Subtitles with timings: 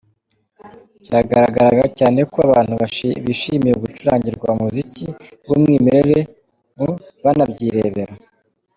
[1.03, 2.73] Byagaragaraga cyane ko abantu
[3.27, 5.05] bishimiye gucurangirwa umuziki
[5.47, 6.19] w’umwimerere
[6.77, 6.87] mu
[7.23, 8.13] banabyirebera.